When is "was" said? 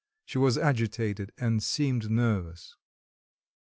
0.39-0.57